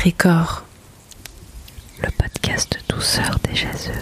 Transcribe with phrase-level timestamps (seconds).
[0.00, 0.64] Pétricor,
[2.00, 3.94] le podcast douceur des jaseuses.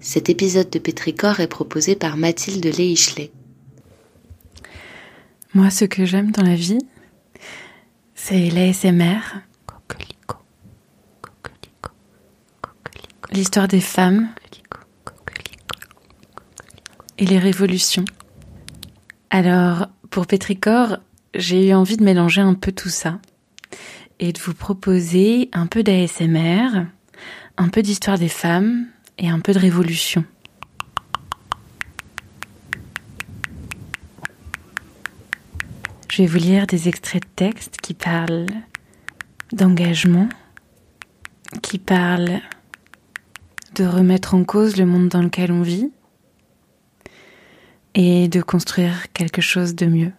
[0.00, 3.30] Cet épisode de Pétricor est proposé par Mathilde Leichelet.
[5.52, 6.78] Moi, ce que j'aime dans la vie,
[8.14, 9.20] c'est l'ASMR,
[13.36, 14.30] l'histoire des femmes
[17.18, 18.06] et les révolutions.
[19.28, 20.96] Alors, pour Pétricor,
[21.34, 23.20] j'ai eu envie de mélanger un peu tout ça
[24.20, 26.86] et de vous proposer un peu d'ASMR,
[27.58, 28.86] un peu d'histoire des femmes
[29.18, 30.24] et un peu de révolution.
[36.08, 38.46] Je vais vous lire des extraits de texte qui parlent
[39.52, 40.30] d'engagement,
[41.60, 42.40] qui parlent
[43.76, 45.90] de remettre en cause le monde dans lequel on vit
[47.94, 50.12] et de construire quelque chose de mieux.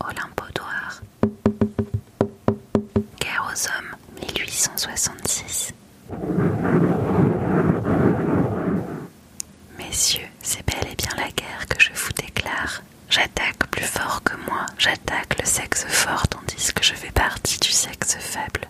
[0.00, 1.02] Olympodore.
[3.20, 5.74] Guerre aux hommes, 1866.
[9.78, 12.82] Messieurs, c'est bel et bien la guerre que je vous déclare.
[13.10, 17.70] J'attaque plus fort que moi, j'attaque le sexe fort tandis que je fais partie du
[17.70, 18.68] sexe faible.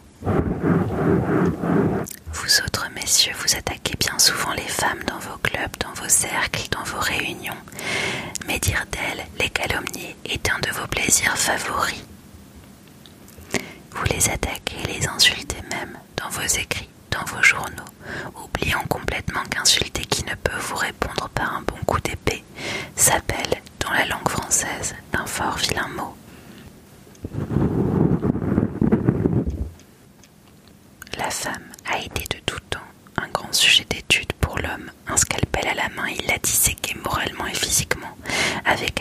[2.32, 6.68] Vous autres messieurs, vous attaquez bien souvent les femmes dans vos clubs, dans vos cercles,
[6.70, 7.56] dans vos réunions.
[8.46, 10.42] Mais dire d'elles, les calomnier, est
[11.12, 12.04] plaisirs favoris.
[13.90, 17.84] Vous les attaquez, les insultez même, dans vos écrits, dans vos journaux,
[18.42, 22.42] oubliant complètement qu'insulter qui ne peut vous répondre par un bon coup d'épée
[22.96, 26.16] s'appelle, dans la langue française, un fort vilain mot.
[31.18, 32.78] La femme a été de tout temps
[33.18, 34.90] un grand sujet d'étude pour l'homme.
[35.08, 38.16] Un scalpel à la main, il l'a disséqué moralement et physiquement.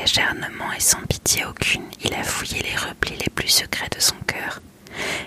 [0.04, 4.60] Et sans pitié aucune, il a fouillé les replis les plus secrets de son cœur.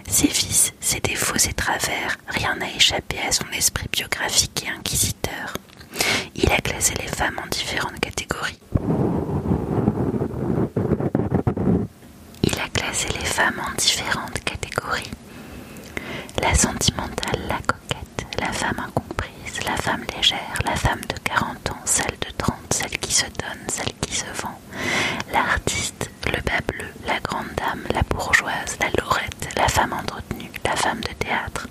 [0.08, 5.54] Ses vices, ses défauts et travers, rien n'a échappé à son esprit biographique et inquisiteur.
[6.34, 8.58] Il a classé les femmes en différentes catégories.
[12.42, 15.10] Il a classé les femmes en différentes catégories.
[16.42, 21.80] La sentimentale, la coquette, la femme incomprise, la femme légère, la femme de 40 ans,
[21.84, 23.94] celle de 30, celle qui se donne, celle
[25.32, 30.76] l'artiste, le bas bleu, la grande dame, la bourgeoise, la lorette, la femme entretenue, la
[30.76, 31.66] femme de théâtre.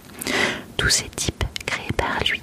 [0.77, 2.41] Tous ces types, créés par lui,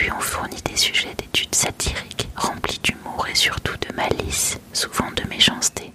[0.00, 5.28] lui ont fourni des sujets d'études satiriques, remplis d'humour et surtout de malice, souvent de
[5.28, 5.92] méchanceté.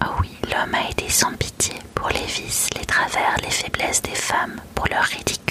[0.00, 4.14] Ah oui, l'homme a été sans pitié pour les vices, les travers, les faiblesses des
[4.14, 5.45] femmes, pour leur ridicule.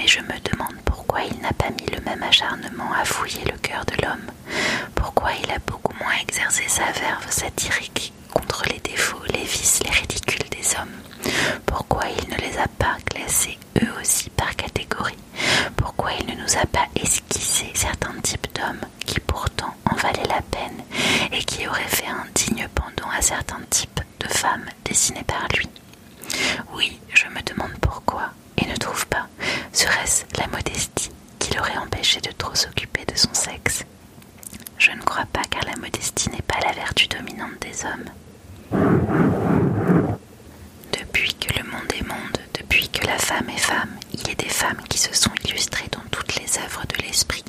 [0.00, 3.58] Mais je me demande pourquoi il n'a pas mis le même acharnement à fouiller le
[3.58, 4.30] cœur de l'homme,
[4.94, 9.90] pourquoi il a beaucoup moins exercé sa verve satirique contre les défauts, les vices, les
[9.90, 11.32] ridicules des hommes,
[11.66, 15.18] pourquoi il ne les a pas classés eux aussi par catégorie,
[15.76, 20.40] pourquoi il ne nous a pas esquissé certains types d'hommes qui pourtant en valaient la
[20.40, 20.82] peine
[21.30, 25.68] et qui auraient fait un digne pendant à certains types de femmes dessinées par lui.
[26.74, 29.26] Oui, je me demande pourquoi, et ne trouve pas,
[29.72, 33.84] serait-ce la modestie qui l'aurait empêché de trop s'occuper de son sexe?
[34.78, 38.10] Je ne crois pas car la modestie n'est pas la vertu dominante des hommes.
[40.98, 44.34] Depuis que le monde est monde, depuis que la femme est femme, il y a
[44.34, 47.44] des femmes qui se sont illustrées dans toutes les œuvres de l'esprit,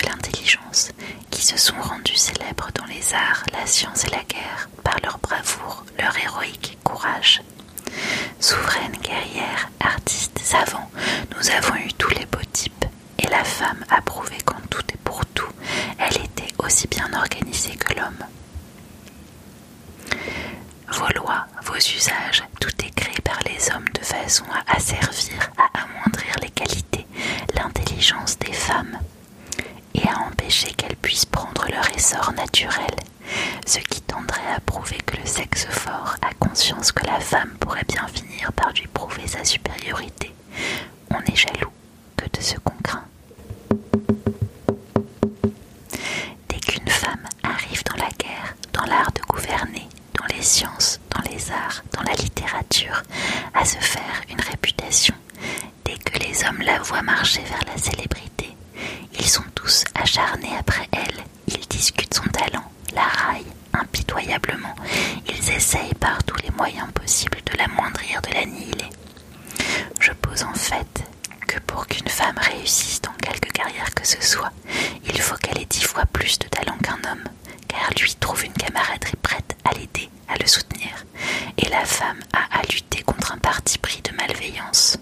[0.00, 0.90] de l'intelligence,
[1.30, 5.18] qui se sont rendues célèbres dans les arts, la science et la guerre, par leur
[5.18, 7.42] bravoure, leur héroïque courage.
[8.42, 10.90] Souveraines, guerrières, artistes, savants,
[11.30, 12.84] nous avons eu tous les beaux types,
[13.20, 15.52] et la femme a prouvé qu'en tout et pour tout,
[15.96, 18.24] elle était aussi bien organisée que l'homme.
[20.88, 25.84] Vos lois, vos usages, tout est créé par les hommes de façon à asservir, à
[25.84, 27.06] amoindrir les qualités,
[27.54, 28.98] l'intelligence des femmes
[29.94, 32.96] et à empêcher qu'elles puissent prendre leur essor naturel,
[33.66, 37.86] ce qui tendrait à prouver que le sexe fort a conscience que la femme pourrait
[37.88, 40.34] bien finir par lui prouver sa supériorité.
[41.10, 41.72] On est jaloux
[42.14, 43.06] que de ce qu'on craint.
[46.50, 49.88] Dès qu'une femme arrive dans la guerre, dans l'art de gouverner,
[50.18, 53.02] dans les sciences, dans les arts, dans la littérature,
[53.54, 55.14] à se faire une réputation,
[55.86, 58.54] dès que les hommes la voient marcher vers la célébrité,
[59.18, 63.51] ils sont tous acharnés après elle, ils discutent son talent, la raillent
[63.92, 64.74] impitoyablement,
[65.28, 68.88] ils essayent par tous les moyens moyen possible de l'amoindrir, de l'annihiler.
[70.00, 71.04] Je pose en fait
[71.46, 74.52] que pour qu'une femme réussisse dans quelque carrière que ce soit,
[75.04, 77.24] il faut qu'elle ait dix fois plus de talent qu'un homme,
[77.68, 81.04] car lui trouve une camaraderie prête à l'aider, à le soutenir,
[81.58, 84.98] et la femme a à lutter contre un parti pris de malveillance.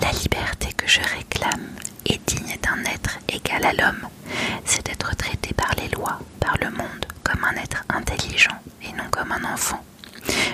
[0.00, 1.68] La liberté que je réclame
[2.06, 4.08] est digne d'un être égal à l'homme,
[4.64, 9.04] c'est d'être traité par les lois, par le monde, comme un être intelligent et non
[9.10, 9.82] comme un enfant.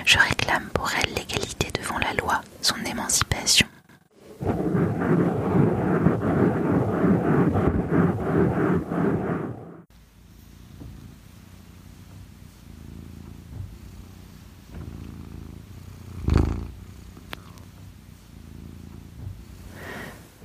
[0.05, 3.67] Je réclame pour elle l'égalité devant la loi, son émancipation.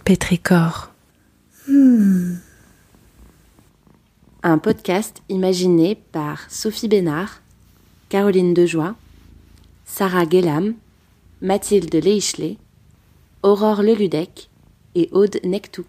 [0.05, 0.93] Pétricor.
[1.67, 2.35] Hmm.
[4.43, 7.41] Un podcast imaginé par Sophie Bénard,
[8.11, 8.95] Caroline Dejoie,
[9.87, 10.75] Sarah Gellam,
[11.43, 12.59] Mathilde Leichelet,
[13.43, 14.51] Aurore Leludec
[14.95, 15.87] et Aude Nectou.